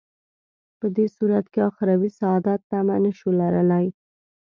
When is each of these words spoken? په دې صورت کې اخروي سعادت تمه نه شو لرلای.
په 0.79 0.85
دې 0.95 1.05
صورت 1.15 1.45
کې 1.53 1.59
اخروي 1.69 2.09
سعادت 2.19 2.59
تمه 2.71 2.95
نه 3.03 3.11
شو 3.17 3.29
لرلای. 3.41 3.85